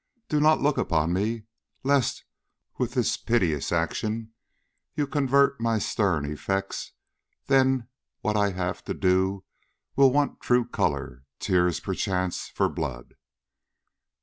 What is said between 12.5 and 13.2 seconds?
blood.